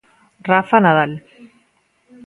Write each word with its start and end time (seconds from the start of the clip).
Rafa 0.47 0.79
Nadal. 0.81 1.11